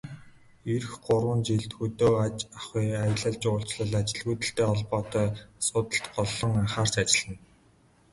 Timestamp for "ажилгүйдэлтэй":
4.01-4.65